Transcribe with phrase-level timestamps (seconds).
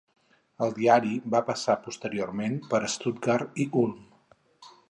[0.67, 3.97] El diari va passar posteriorment per Stuttgart i Ulm.